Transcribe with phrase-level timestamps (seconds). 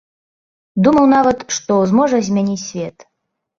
[0.87, 3.09] Думаў нават, што зможа змяніць свет.